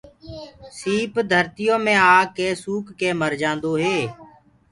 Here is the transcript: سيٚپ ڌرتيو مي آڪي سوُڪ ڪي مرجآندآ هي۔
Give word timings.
سيٚپ 0.79 1.13
ڌرتيو 1.31 1.75
مي 1.85 1.95
آڪي 2.17 2.47
سوُڪ 2.61 2.85
ڪي 2.99 3.09
مرجآندآ 3.21 3.71
هي۔ 3.83 3.97